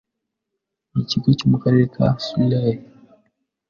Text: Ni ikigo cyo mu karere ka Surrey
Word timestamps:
Ni 0.91 0.99
ikigo 1.03 1.29
cyo 1.37 1.45
mu 1.51 1.57
karere 1.63 1.85
ka 1.95 2.05
Surrey 2.25 2.75